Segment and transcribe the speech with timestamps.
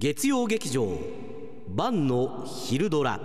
[0.00, 0.96] 月曜劇場
[1.66, 3.20] 晩の昼ドラ。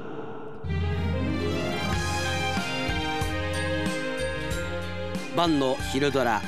[5.37, 6.41] 晩の昼ドラ。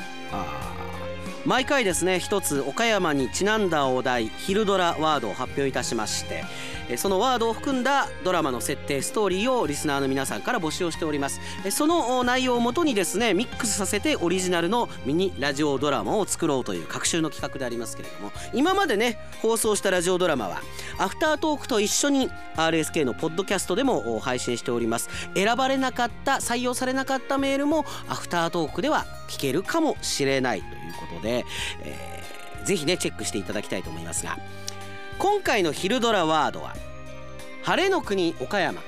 [1.44, 6.42] 毎回ですね一つ岡山にちなんだお題昼ドラワードを発表いたしまして
[6.96, 11.40] そのワードを含んだドラマの設定ストーリーをリスナーの皆さんから募集をしております。
[11.70, 20.60] その内容をもとにですねミックスさせてオリジナルのミニラジオドラマを作ろうという各週の企画でありますけれども今までね放送したラジオドラマは
[20.98, 25.08] アフタートークと一緒に RSK のポッドキャストでも配信しております。
[25.34, 31.44] 選ばれなかった採用されなかったメールもアフタートークでは聞けるかもしれないということで、
[31.82, 34.38] えー、ぜひねチェックしていただきたいと思いますが
[35.18, 36.74] 今回の昼ドラワードは
[37.62, 38.82] 晴れの国岡山。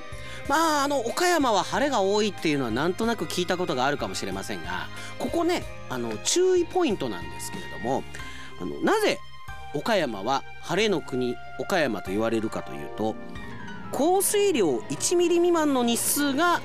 [0.49, 8.03] まああの岡山は晴れが多いっていうのはなんとなく聞いたことがあるかもしれませんがここねあの注意ポイントなんですけれども
[8.59, 9.19] あのなぜ
[9.75, 13.15] 岡山は晴れの国岡山と言われるかというと
[13.93, 16.63] 降水量1ミリ未満の日数が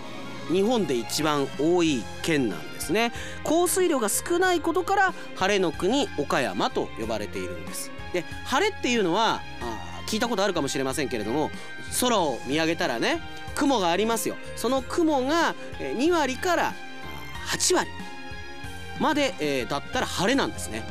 [0.50, 3.12] 日本で一番多い県なんですね。
[3.44, 7.92] 降水量が少ないことから晴れの国岡山と呼ばれているんです。
[8.14, 11.50] で晴れっていうのはあ聞いたことあるかもしれませんけれども
[12.00, 13.20] 空を見上げたらね
[13.56, 14.36] 雲がありますよ。
[14.56, 16.74] その雲が2割から
[17.48, 17.90] 8割
[19.00, 20.84] まで、えー、だったら晴れなんですね。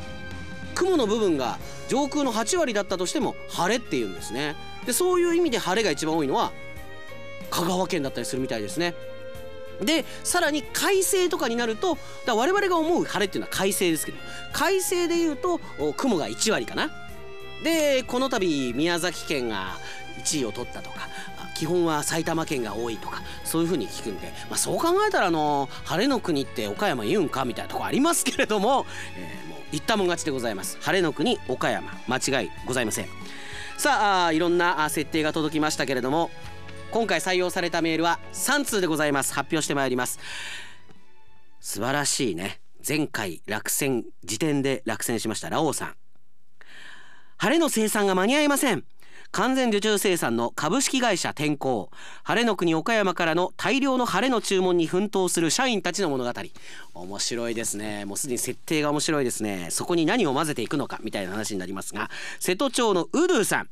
[0.74, 4.56] 雲の部分が上空の8割だったとしても晴れっていうんですね。
[4.86, 6.52] でそういう意味で晴れが一番多いのは
[7.50, 8.94] 香川県だったりするみたいですね。
[9.80, 14.18] でさらに快晴とかになるとだ我々が思う晴れっていうのは快晴ですけど
[14.52, 15.58] 快晴でいうと
[15.96, 16.90] 雲が1割かな。
[17.62, 19.76] でこの度宮崎県が
[20.18, 21.08] 1位を取ったとか
[21.54, 30.78] 基本は埼玉県が多いとかそういう風に聞くんで、まあ、そう考えたらあの晴れの国って岡山言うんかみたいなとこありますけれども、 えー、もう言ったもん勝ちでございます。
[30.80, 33.08] 晴れの国岡山間違いございません。
[33.78, 36.30] さあいろんな設定が届きましたけれども
[36.90, 39.32] 今回採用されたメールは3通でございます。
[39.34, 40.18] 発表してまいります。
[41.60, 42.60] 素晴らしいね。
[42.86, 45.48] 前回落選時点で落選しました。
[45.48, 46.01] ラオウさん。
[47.42, 48.84] 晴れの生産が間に合いません。
[49.32, 51.90] 完全受注生産の株式会社天候
[52.22, 56.32] 晴れの国岡山からの大量の晴れの注文に奮闘する社員たちの物語。
[56.94, 58.04] 面白いですね。
[58.04, 59.70] もうすでに設定が面白いですね。
[59.72, 63.68] そこに何を混ぜていくのかみたいな話になりますが瀬戸町のウドゥさん。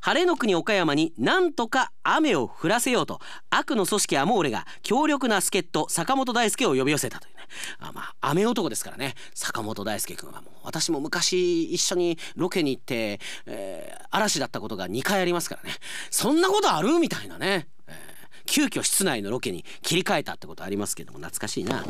[0.00, 7.42] 晴れの国岡山になんとか雨を降らせようと悪の組織アモーレが強力な助っ人坂本大輔を呼び寄せたというね。
[7.78, 9.14] あまあ雨男ですからね。
[9.34, 15.76] 坂本大輔君はもう私も昔一緒にロケに行って、えー、嵐だったことが2回ありますからね。
[16.10, 17.94] そんなことあるみたいなね、えー、
[18.46, 21.84] 急遽室内のロケに切り替えたってことありますけども懐かしいな、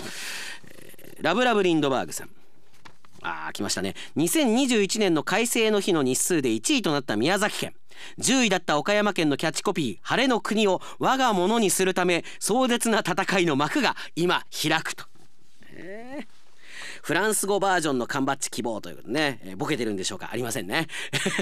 [0.67, 2.31] えー、ラブラブリンドバーグさん。
[3.23, 3.95] あー来ましたね。
[4.17, 7.75] 2021年の改正の日の日数で1位となった宮崎県。
[8.19, 15.05] 10位だった岡山県のキャッチコピー「晴れの国を我が物にするため壮絶な戦いの幕が今開く」と。
[15.75, 16.27] え
[17.03, 20.31] フランス語バージョンの缶バッジ希望ということでね、えー、ボケてるんでしょうか？
[20.33, 20.87] ありませんね。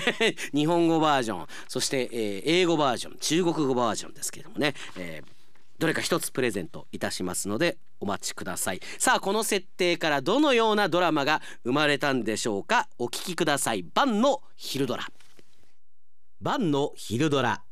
[0.54, 5.39] 日本語バージョンそして、えー、英語バージョン中国語バージョンですけれどもね、えー、
[5.80, 8.80] どれか一つプレゼントいたしますのでお待ちください。
[8.98, 12.86] さあこの設定からどのようなドラマが生まれたんでしょうか？
[12.98, 13.82] お聞きください。
[13.94, 15.06] 晩の昼ドラ。
[16.42, 17.62] 晩の昼ドラ。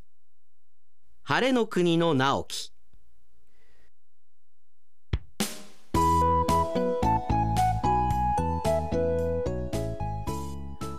[1.21, 2.71] 晴れの国の直樹。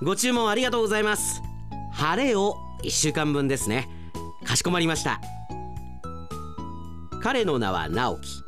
[0.00, 1.42] ご注文ありがとうございます。
[1.92, 2.54] 晴れを
[2.84, 3.88] 1週間分ですね。
[4.44, 5.20] かしこまりました。
[7.22, 8.42] 彼の名は直樹。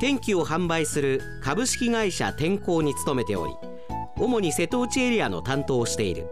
[0.00, 3.54] 天気を販売する株式会社天候に勤めており
[4.16, 6.30] 主に瀬戸内エリアの担当をしている。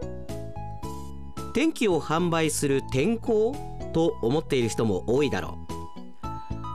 [1.53, 3.55] 天気を販売する天候
[3.93, 5.59] と思っている人も多いだろ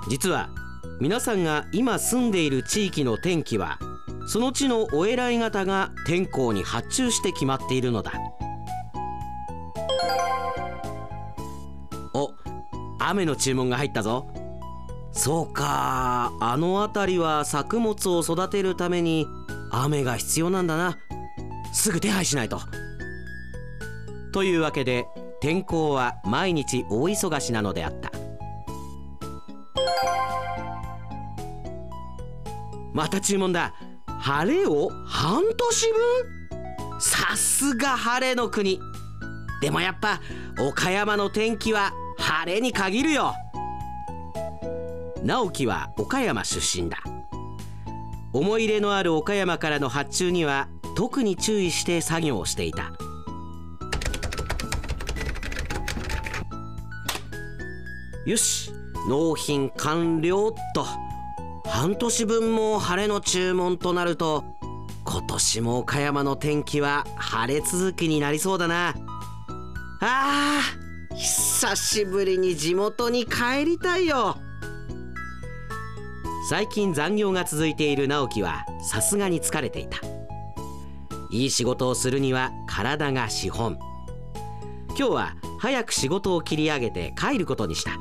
[0.07, 0.11] う。
[0.11, 0.51] 実は
[1.01, 3.79] 皆さんが今住んでいる地域の天気は
[4.27, 8.13] その地のお偉い方が天候に発注して決まっているのだ。
[12.15, 12.31] お
[13.01, 14.29] 雨の注文が入ったぞ。
[15.23, 16.33] そうか。
[16.41, 19.27] あの辺りは作物を育てるために
[19.71, 20.97] 雨が必要なんだな。
[21.75, 22.59] すぐ手配しないと。
[24.33, 25.05] というわけで
[25.43, 28.11] 天候は毎日大忙しなのであった。
[32.95, 33.75] また注文だ。
[34.21, 35.87] 晴れを半年
[36.49, 36.99] 分？
[36.99, 38.81] さすが晴れの国。
[39.61, 40.23] でもやっぱ
[40.59, 43.35] 岡山の天気は晴れに限るよ。
[45.23, 46.99] 直樹は岡山出身だ。
[48.33, 52.93] 思い入れのある岡山からの発注には特に注意して作業をしていた。
[58.27, 58.73] よし
[59.09, 60.87] 納品完了っと。
[61.69, 64.45] 半年分も晴れの注文となると
[65.05, 68.95] 今年も岡山の天気は晴れ続きになりそうだな。
[70.01, 74.37] あー久しぶりに地元に帰りたいよ。
[76.51, 80.01] 最近残業が続いている直樹はさすがに疲れていた。
[81.31, 83.79] いい仕事をするには体が資本。
[84.89, 87.93] 今日は早く仕事を切り上げて帰ることにした。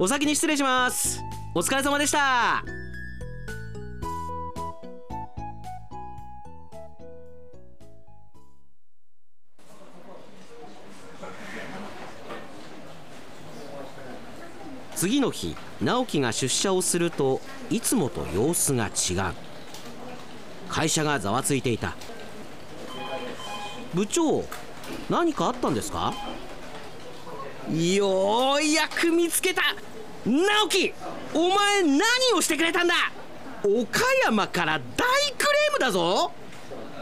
[0.00, 1.20] お先に失礼します。
[1.54, 2.64] お疲れ様でした。
[14.98, 17.40] 次の日直樹が出社をすると
[17.70, 19.32] いつもと様子が違う。
[20.68, 21.94] 会社がざわついていた。
[23.94, 24.44] 部長
[25.08, 26.12] 何かあったんですか？
[27.72, 29.62] ようやく見つけた。
[30.26, 30.92] 直樹
[31.32, 32.00] お前何
[32.34, 32.94] をしてくれたんだ？
[33.62, 36.32] 岡山から大クレームだぞ。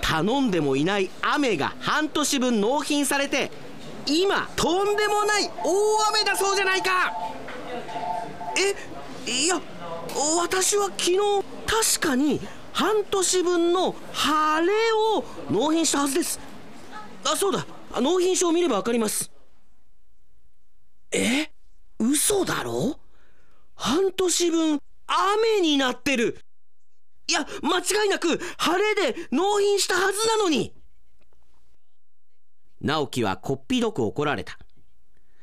[0.03, 3.51] 頼んでもいない雨が半年分納品されて
[4.07, 7.11] 今とんでもない大雨だそうじゃないか。
[9.27, 9.61] えいや
[10.39, 11.19] 私は昨日
[11.67, 12.41] 確かに
[12.73, 16.39] 半年分の晴れを納品したはずです。
[17.25, 17.67] あそうだ。
[18.01, 19.31] 納品書を見れば分かります。
[21.13, 21.51] え？
[21.99, 22.99] 嘘だろ？
[23.75, 26.39] 半年分雨になってる。
[27.29, 30.73] いや間違いなく晴れで納品したはずなのに。
[32.81, 34.59] 直樹はこっぴどく怒られた。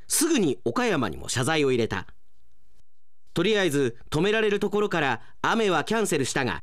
[0.08, 2.08] すぐに岡山にも謝罪を入れた。
[3.34, 6.62] とりあえず止められるところから雨はキャンセルしたが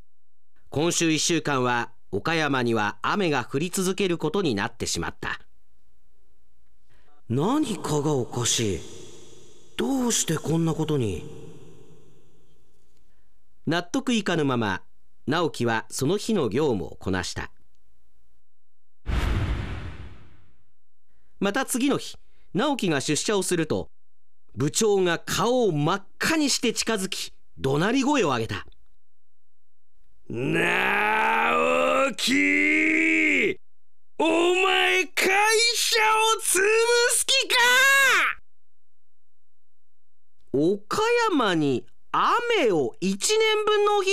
[0.68, 5.40] 今週1週間は岡山には雨が降り続けることになってしまった。
[7.28, 8.80] 何かがおかしい。
[9.76, 11.24] どうしてこんなことに？
[13.66, 14.82] 納得いかぬまま
[15.26, 17.52] 直樹はその日の業務をこなした。
[21.38, 22.16] また次の日
[22.52, 23.88] 直樹が出社をすると
[24.54, 28.66] 部長が顔を真っ赤にして近づき怒鳴り声を上げた。
[30.28, 33.58] 直樹
[34.18, 35.28] お前会
[35.74, 36.02] 社を
[36.40, 36.60] 潰
[37.10, 37.54] す気か！
[40.52, 40.98] 岡
[41.30, 43.18] 山に雨を1年
[43.64, 44.12] 分納品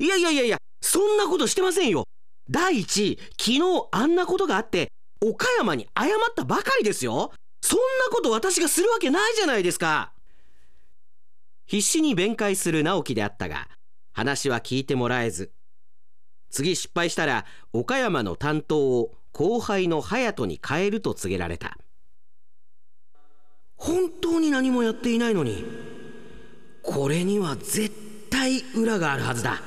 [0.00, 2.04] いやいやいやいやそんなことしてませんよ。
[2.50, 3.60] 第一昨日
[3.90, 7.32] あんなことがあって岡山に謝ったばかりですよ。
[7.60, 10.12] そんなこと私がするわけないじゃないですか。
[11.66, 13.68] 必死に弁解する直樹であったが
[14.12, 15.52] 話は聞いてもらえず。
[16.50, 21.76] 次失敗したら岡山の担当を後輩の隼人に変えると告げられた。
[23.76, 25.64] 本当に何もやっていないのに
[26.82, 27.90] これには絶
[28.30, 29.60] 対裏があるはずだ。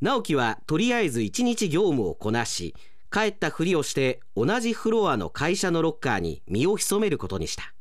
[0.00, 2.74] 直樹はとりあえず一日業務をこなし
[3.16, 7.72] 帰ったふりをして同じフロアの会社のロッカーに身を潜めることにした。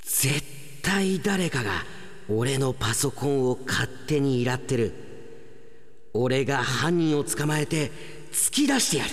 [0.00, 0.42] 絶
[0.82, 1.84] 対誰かが
[2.28, 4.94] 俺のパソコンを勝手にいらってる。
[6.12, 7.92] 俺が犯人を捕まえて
[8.32, 9.10] 突き出してやる。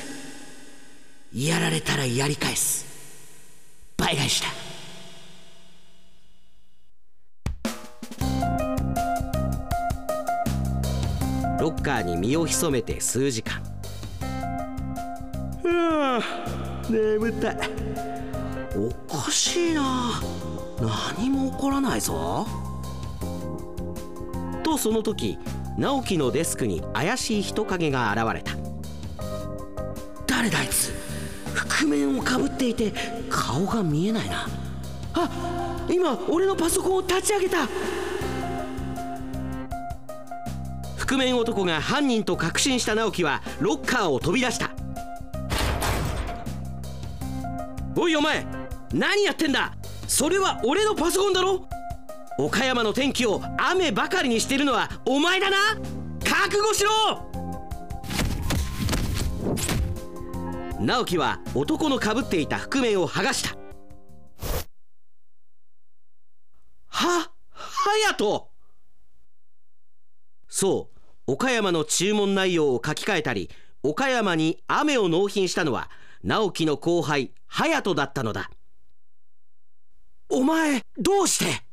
[1.48, 2.88] やられたらやり返す。
[3.98, 4.48] 倍返しだ。
[11.60, 13.75] ロッカーに身を潜めて数時間。
[15.70, 17.58] はあ眠たい。
[18.76, 20.22] おかしいな。
[21.18, 22.46] 何も起こらないぞ。
[24.64, 25.38] とその時
[25.78, 28.52] 直樹のデスクに怪しい人影が現れた。
[30.28, 30.94] 誰だあいつ。
[31.54, 32.94] 覆面をかぶっていて
[33.30, 34.48] 顔が見えないな。
[35.14, 35.30] あ
[35.90, 37.68] 今俺のパソコンを立ち上げた。
[40.98, 44.72] 覆面男が犯人と確信した直樹はロッカーを飛び出した。
[47.98, 48.46] おいお前
[48.94, 49.74] 何やってんだ？
[50.08, 51.68] それは俺のパソコンだろ？
[52.38, 55.58] 岡山の天気を雨ばかりにしてるのはお前だな？
[56.24, 56.92] 覚悟しろ！
[60.80, 63.56] 直樹は男のかぶっていた覆面を剥がした。
[66.88, 68.50] は隼人
[70.48, 70.90] そ
[71.28, 73.50] う岡山の注文内容を書き換えたり
[73.84, 75.90] 岡山に雨を納品したのは
[76.26, 78.50] 直樹の後輩隼人だったのだ。
[80.28, 81.64] お前どうして？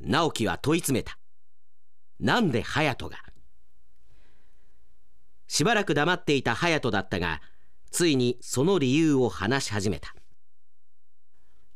[0.00, 1.18] 直樹は問い詰めた。
[2.18, 3.18] なんで隼人が？
[5.46, 7.42] しばらく黙っていた隼人だったが
[7.90, 10.14] ついにその理由を話し始めた。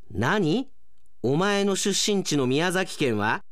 [0.09, 0.71] 何？
[1.21, 3.43] お前の出身地の宮崎県は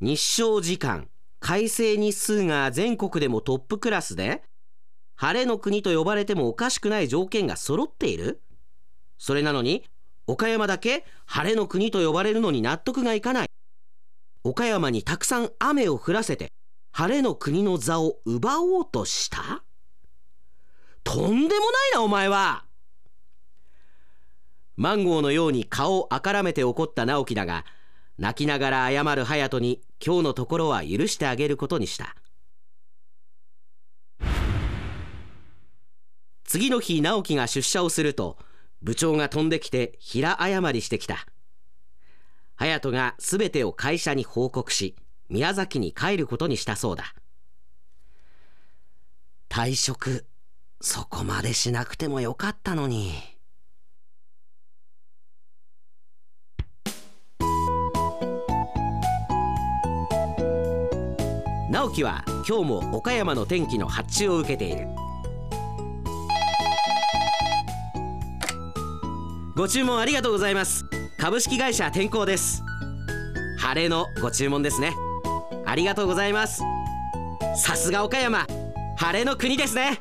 [0.00, 1.08] 日照時間
[1.40, 4.44] 快晴日数が全国でもトップクラスで
[5.16, 8.42] 晴れの国と呼ばれてもおかしくない条件が揃っている？
[9.18, 9.84] それなのに
[10.26, 13.48] 岡山だけ晴れの国と呼ばれるのに納得がいかない。
[14.44, 16.52] 岡山にたくさん雨を降らせて
[16.92, 19.62] 晴れの国の座を奪おうとした？
[21.02, 22.64] とんでもないなお前は！
[24.76, 27.64] マンゴーのように顔をあからめて怒った直樹だが
[28.18, 32.14] 泣きながら謝る隼人に今日のところは許してあげることにした。
[36.46, 38.38] 次の日直樹が出社をすると
[38.80, 41.26] 部長が飛んできて平謝りしてきた。
[42.56, 44.96] 隼人が全てを会社に報告し
[45.28, 47.14] 宮崎に帰ることにしたそうだ。
[49.48, 50.24] 退職
[50.80, 53.12] そこまでしなくてもよかったのに。
[61.70, 64.86] 直樹は今日も岡山の天気の発注を受けている。
[69.56, 70.84] ご注文ありがとうございます。
[71.16, 72.62] 株式会社天候です。
[73.58, 74.92] 晴れのご注文ですね。
[75.64, 76.60] ありがとうございます。
[77.56, 78.46] さすが岡山。
[78.98, 79.98] 晴れの国ですね。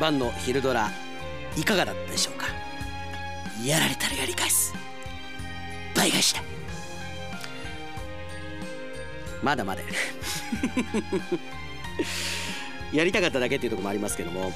[0.00, 0.88] 晩の昼ドラ
[1.56, 2.46] いかがだったでしょうか？
[3.66, 4.72] やられたらやり返す。
[6.02, 6.42] 倍返しだ。
[9.42, 9.88] まだまだや。
[13.04, 14.52] りたかっただけっていうとこもありますけども。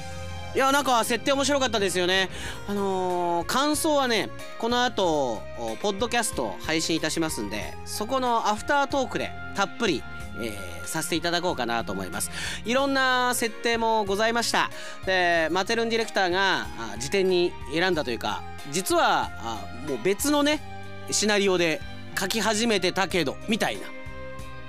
[0.55, 2.29] いやなんか設定面白かったですよね。
[2.67, 5.41] あのー、感想はねこの後
[5.81, 10.03] ポッドキャスト配信いたしますんでそこのアフタートークでたっぷり
[10.39, 12.31] えー、させていただこうかなと思います。
[12.65, 14.69] いろんな設定もございました。
[15.05, 16.67] でマテルンディレクターが
[16.99, 20.76] 辞典に選んだというか実はあもう別のね
[21.11, 21.81] シナリオで
[22.19, 23.81] 書き始めてたけどみたいな。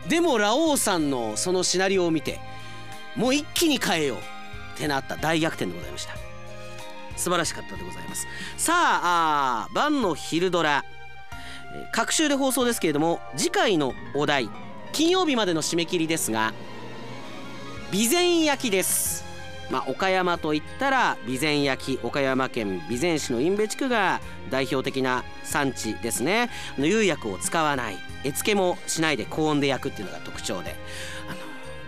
[0.09, 2.41] でもラオウさんのそのシナリオを見て
[3.17, 4.21] もう一気に変えようっ
[4.79, 5.17] てなった。
[5.17, 6.15] 大逆転でございました。
[7.17, 8.27] 素晴らしかったでございます。
[8.57, 10.85] さああ晩の昼ドラ。
[11.93, 14.49] 各週で放送ですけれども次回のお題
[14.93, 16.55] 金曜日までの締め切りですが
[17.91, 19.28] 備前焼です。
[19.71, 24.21] まあ、岡山といったら備前焼岡山県備前市の印部地区が
[24.51, 26.51] 代表的な産地ですね。
[26.79, 30.75] 釉薬を使わない絵付けもしないで高温で焼くっていうのが特徴で。
[31.29, 31.39] あの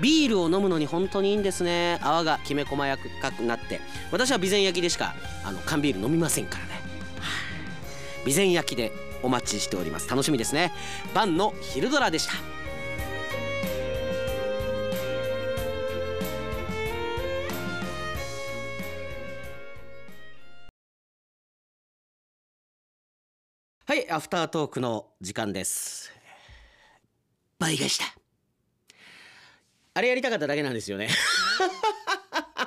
[0.01, 1.99] ビールを飲むのに本当にいいんですね。
[2.03, 3.81] 泡がきめ細やかくなって。
[4.11, 6.81] 私は備前焼でしかあの缶ビール飲みませんからね、
[8.25, 10.09] 備前焼でお待ちしております。
[10.09, 10.73] 楽しみですね。
[11.15, 12.60] 晩の昼ドラでした。
[23.91, 26.13] はいアフタートークの時間です。
[27.59, 28.05] 倍返しだ
[29.95, 31.09] あれやりたかっただけなんですよね。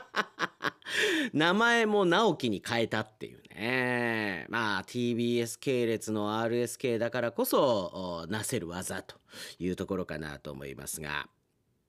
[1.31, 4.47] 名前も直樹に変えたっていうね。
[4.49, 9.15] まあ TBS 系列の RSK だからこそなせる技と
[9.59, 11.29] いうところかなと思いますが。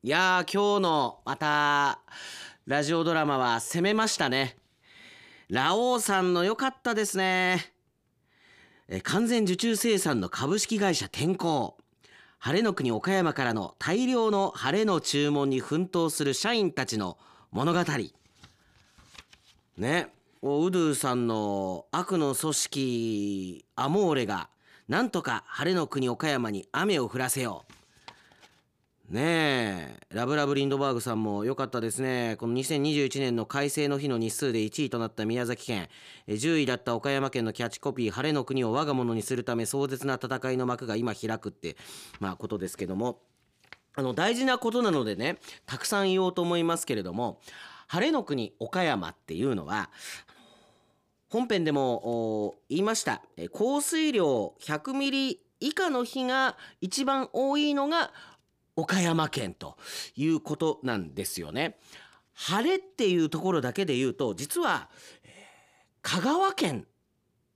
[0.05, 1.99] いや今日のまた
[2.67, 4.57] ラジオドラマは攻めましたね。
[5.49, 7.74] ラオウさんの良かったですね。
[8.89, 11.79] え完全受注生産の株式会社天候。
[12.39, 17.17] 晴れの国岡山からの大量の晴れの注文に奮闘する社員たちの
[17.51, 17.81] 物語。
[19.79, 20.09] ね。
[20.43, 24.51] ウドゥさんの悪の組織アモーレが
[24.89, 27.84] なんとか晴れの国岡山に雨を降らせよう。
[29.09, 30.07] ねえ。
[30.15, 32.37] ラブラブリンドバーグさんも良かったですね。
[32.39, 35.89] この2021年の改正の日の日数で1位となった宮崎県。
[36.27, 41.77] 10位だった岡山県のキャッチコピー「晴れの国を我が物にするため壮絶な戦いの幕が今開く」って
[42.19, 43.21] まあことですけども。
[43.97, 47.41] あの大事なことなのでねたくさん言おうと思いますけれども
[47.87, 49.89] 晴れの国岡山っていうのは
[51.29, 53.23] 本編でも言いました。
[53.53, 58.11] 降水量100ミリ以下の日が一番多いのが
[58.77, 59.77] 岡山県と
[60.17, 61.79] いうことなんですよね。
[62.33, 64.91] 晴れっていうところだけで言うと実は、
[66.03, 66.87] 香川県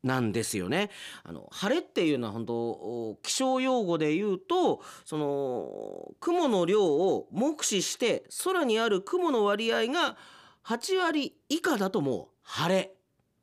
[0.03, 0.91] なんですよね。
[1.25, 10.17] あの晴れっていうのは本当気象用語で言うとその雲の量を目視して空にある雲の割合が
[10.65, 12.95] 8割以下だともう晴れ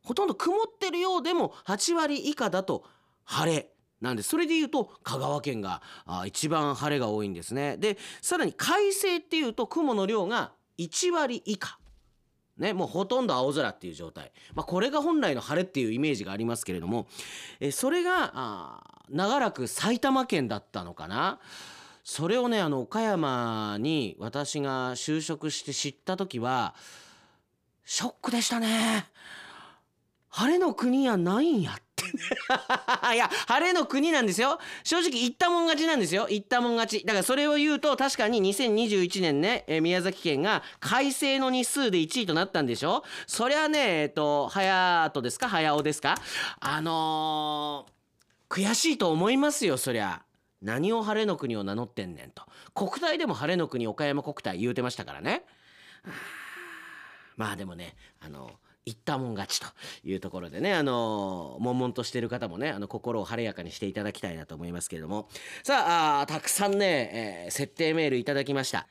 [0.01, 2.83] ほとんど曇ってるようでも8割以下だと
[3.25, 5.81] 晴れなんでそれでいうと香川県が
[6.25, 7.77] 一番晴れが多いんですね。
[7.77, 11.79] でさらに快晴っていうと雲の量が1割以下。
[12.57, 17.05] ね、もうほとんど青空っていう状態、まあ、これが本来の晴れっていうイメージがありますけれども
[17.59, 21.39] えそれが長らく埼玉県だったのかな。
[22.05, 26.75] それをねあの岡山に私が就職して知った時は
[27.83, 29.09] ショックでしたね。
[30.37, 31.81] 晴れの国やないんやって。
[31.81, 31.85] ね
[33.15, 34.59] いや晴れの国なんですよ。
[34.83, 36.27] 正直言ったもん勝ちなんですよ。
[36.29, 37.05] 言ったもん勝ち。
[37.05, 43.05] だからそれを言うと確かに2021年ね、えー、宮崎県が改正の日数で1位となったんでしょ。
[43.27, 45.47] そりゃねえっ、ー、と早とですか？
[45.47, 46.15] 早尾ですか？
[46.59, 50.21] あのー、悔しいと思いますよそりゃ。
[50.61, 52.43] 何を晴れの国を名乗ってんねんと。
[52.73, 55.45] 国体でも晴れの国岡山国体言うてましたからね。
[57.37, 58.51] まあでもねあの
[58.85, 59.67] 言ったもん勝ちと
[60.03, 65.27] いうところでねあの悶々としてる方もねあの心を晴れやかにしていただきたいなと思いますけれども。
[65.63, 68.87] さあたくさんね、えー、設定メールいただきました。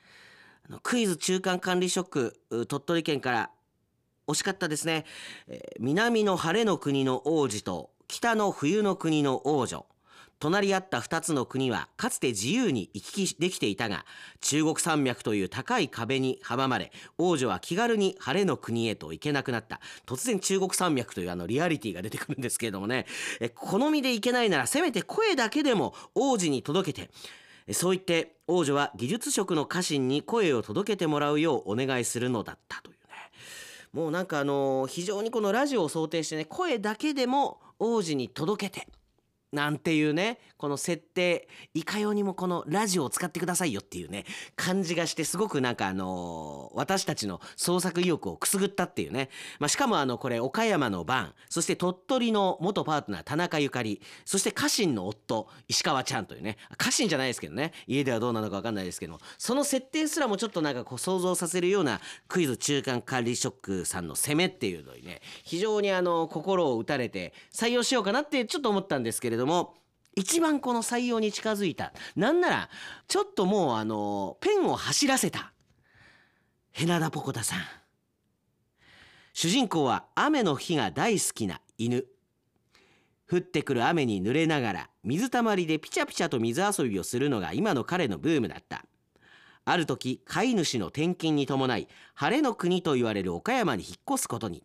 [0.68, 3.50] あのクイズ中間管理職鳥取県から
[4.26, 5.04] 惜しかったですね、
[5.46, 9.86] えー、南の晴れの国の王子と北の冬の国の王女。
[10.44, 14.04] 隣り合った2つの国はかつて自由に行き来できていたが
[14.42, 19.80] 中国山脈という高い壁に阻まれ王女は気軽に晴れの国へと行けなくなった。
[20.06, 23.06] 突然中国山脈というあのリアリティが出てくるんですけれどもね。
[23.40, 27.10] え好みで行けないならせめて声だけでも王子に届けて。
[27.72, 33.14] そう言って王女は技術職の家臣に声を届けてもらうようお願いするのだったというね。
[33.94, 38.86] もうなんかあの非常にこのラジオを想定してね声だけでも王子に届けて。
[39.54, 44.24] なんていうねこの設定いかようにもこのラジオを使ってくださいよっていうね
[44.56, 56.56] 感じがしてすごくなんかあのー、私たちの創作意欲をくすぐったっていうね、まあ、しかもあのこれ岡山の番そして鳥取の元パートナー田中ゆかりそして家臣の夫石川ちゃんというね。
[56.76, 57.72] 家臣じゃないですけどね。
[57.86, 69.74] 家ではどうなのか分かんないですけどもその設定すらもちょっとなんかこう想像させるようなクイズ中間管理職さんの攻めっていうのにね非常にあの心を打たれて採用しようかなってちょっと思ったんですけれども
[70.16, 71.92] 一番この採用に近づいた。
[72.16, 72.70] なんなら
[73.08, 75.52] ちょっともうあのペンを走らせた。
[76.72, 77.60] ヘナダポコタさん。
[79.32, 82.06] 主人公は雨の日が大好きな犬。
[83.28, 88.84] 降ってくる雨に濡れながら水たまりでピチャピチャと水遊びをするのが今の彼のブームだった。
[89.64, 94.62] ある時飼い主の転勤に伴い晴れの国と言われる岡山に引っ越すことに。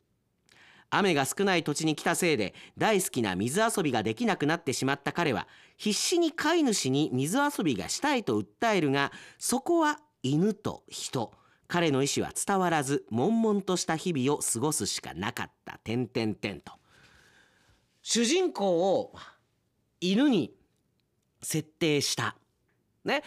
[0.89, 5.47] 雨が少ない土地に来たせいで大好きな水遊びができなくなってしまった彼は
[5.78, 11.32] 必死に飼い主に水遊びがしたいと訴えるがそこは犬と人。
[11.67, 15.78] 彼の意思は伝わらず悶々とした日々を過ごすしかなかった。
[15.84, 16.73] 点点点と。
[18.02, 19.13] 主人公を
[20.02, 20.52] 犬に
[21.43, 22.36] 設定した。
[23.06, 23.23] ね。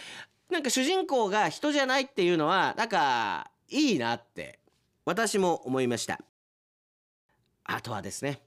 [0.50, 4.58] なんか主人公が人じゃないっていうのはなんかいいなって
[5.04, 6.18] 私も思いました。
[7.64, 8.42] あとはですね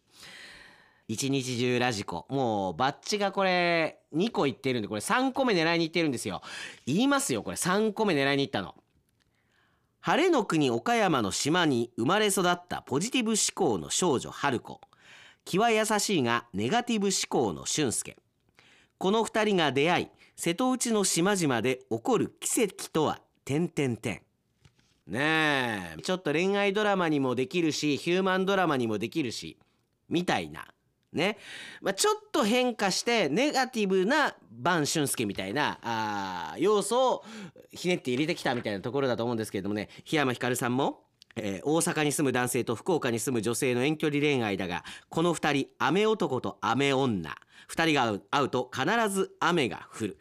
[1.08, 2.26] 一日中ラジコ。
[2.30, 6.42] もうバッチがこれ2個いってるんでこれ3個目狙いにいってるんですよ。
[6.88, 7.58] 言いますよこれ。
[7.58, 8.74] 3個目狙いにいったの。
[10.02, 14.82] 晴れの国岡山の島に生まれ育ったポジティブ思考の少女春子。
[15.46, 18.18] 気は優しいがネガティブ思考の俊介。
[18.98, 24.22] この2人が出会い瀬戸内の島々で起こる奇跡とは点々点
[25.08, 26.02] ねえ。
[26.02, 29.58] ちょっと恋愛ドラマにもできるしヒューマンドラマにもできるし
[30.10, 30.68] みたいな。
[31.14, 31.38] ね、
[31.82, 37.24] まあ、ちょっと変化してネガティブな晩俊介みたいなあ要素を
[37.72, 39.90] ひねって入れてきたみたいなところだと思うんですけれどもね。
[40.04, 41.06] 檜山ひかるさんも
[41.38, 47.36] えー、大阪に住む男性と福岡に住む女性の遠距離恋愛だがこの2人雨男と雨女。
[47.70, 50.18] 2人が会うと必ず雨が降る。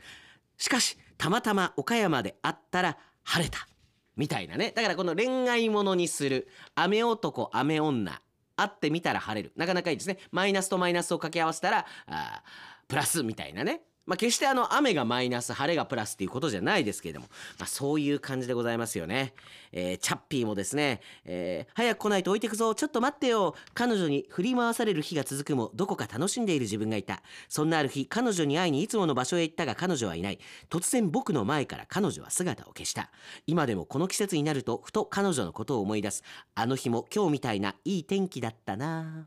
[0.57, 3.69] しかしたまたま岡山で会ったら晴れた。
[4.17, 4.73] みたいなね。
[4.75, 6.49] だからこの恋愛ものにする。
[6.75, 8.21] 雨男雨女。
[8.57, 9.53] 会ってみたら晴れる。
[9.57, 10.19] なかなかいいですね。
[10.31, 12.43] マイナスとマイナスを掛け合わせたらあ
[12.87, 13.83] プラスみたいなね。
[14.07, 17.27] まあ、決してあの雨がマイナス晴れがプラスっていうことじゃないですけれども、
[17.59, 19.33] まあ、そういう感じでございますよね、
[19.73, 23.55] えー、チャッピーもですね、えー、早く来ないと置いてくぞちょっと待ってよ。
[23.73, 27.23] 彼女に振り回される日が続くもどこか楽しんでいる自分がいた。
[27.49, 30.39] そんなある日彼女に会いにいつもの場所へ行ったが彼女はいない。
[30.69, 33.11] 突然僕の前から彼女は姿を消した。
[33.47, 36.23] 今でもこの季節になるとふと彼女のことを思い出す。
[36.55, 39.27] あの日も今日みたいないい天気だったな。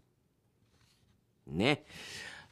[1.47, 1.85] ね。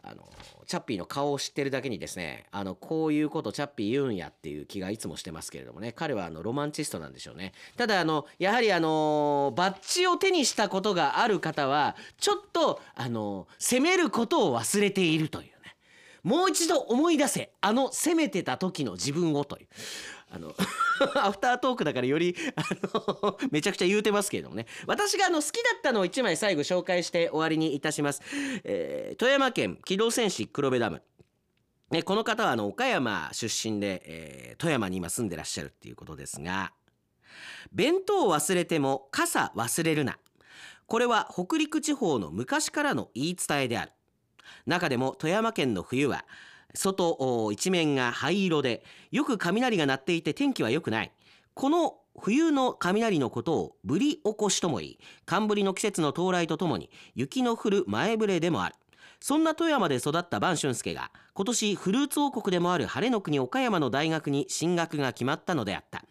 [0.07, 0.23] あの
[0.67, 5.91] チャッピーの顔を知ってるだけにですねあのこういうことチャッピー言うんやっていう気がいつもしてますけれどもね。
[5.91, 7.53] 彼はあのロマンチストなんでしょうね。
[7.77, 15.51] ただあのやはりあのバッジを手にしたことがある方はちょっとあの責めることを忘れているというね。
[16.23, 19.67] もう一度思い出せあの攻めてた時の自分をという。
[20.35, 20.53] あの
[21.15, 24.67] アフタートークだからよりあの めちゃくちゃ言うてますけれどもね。
[24.85, 28.21] 私があの好きだったのを1枚最後紹介して終わりにいたします、
[28.63, 31.01] えー、富山県機動戦士黒部ダム。
[31.91, 36.73] ね、この方はあの岡山出身で、えー、富山に今住んでらっしゃるっていうことですが
[37.71, 40.17] 弁当を忘れても傘忘れるな。
[40.87, 43.91] これは北陸地方の昔からの言い伝えである。
[44.65, 46.25] 中でも富山県の冬は
[46.73, 51.11] 外一面が灰色でよく雷が鳴っていて天気は良くない。
[51.53, 54.99] この冬の雷のことをぶり起こしともいい。
[55.25, 58.75] 寒ぶりの季節の到来とともに雪の降る前触れでもある。
[59.19, 66.03] そんな富山で育った晩俊介が今年フルーツ王国でもある晴れの国岡山の大学に進学が決まったのであった。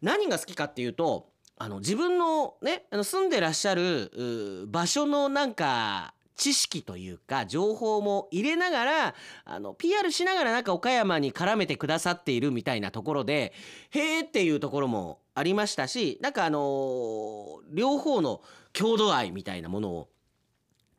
[0.00, 13.52] 何が好きかっていうとあの自分のねあの住んでらっしゃる場所のなんか知識というか情報も入れながらあの PR しながらなんか岡山に絡めてくださっているみたいなところで
[13.90, 18.42] へーっていうところもありましたしなんかあのー、両方の
[18.72, 20.08] 郷土愛みたいなものを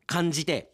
[0.08, 0.72] 感じて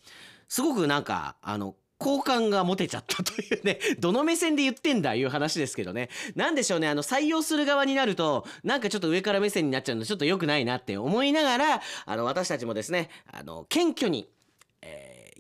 [0.48, 6.10] すごくなんかあの好感が持てちゃったというね、 どの目線で言ってんだいう話ですけどね。
[6.36, 14.28] なんでしょうね、あの、採用する側になると、なんかちょっと上から目線になっちゃうのちょっと良くないなって思いながら、あの、私たちもですね、あの、謙虚に、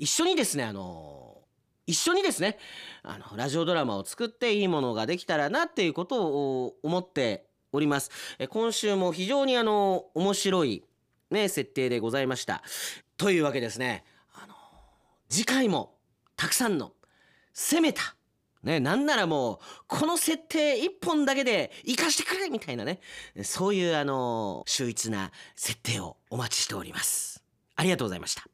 [0.01, 1.37] 一緒にですねあの
[1.85, 2.57] 一緒にですね
[3.03, 8.09] あのラジオドラマを作っていいものができたらなっていうことを思っております。
[8.39, 10.83] え今週も非常にあの面白い
[11.29, 12.63] ね設定でございました。
[13.15, 14.03] というわけですね。
[14.33, 14.55] あの
[15.29, 15.93] 次回も
[16.35, 16.93] たくさんの
[17.53, 18.15] 攻めた
[18.63, 22.99] ね、なんならもうこの設定一本だけで生かしてくれみたいなね
[23.41, 27.43] そういうあの秀逸な設定をお待ちしております。
[27.75, 28.50] ありがとうございました。